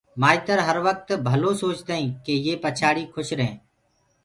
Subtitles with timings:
[0.21, 3.59] مآئتر هروقت ڀلو سوچدآئينٚ ڪي يي پڇآڙي کُش ريهينٚ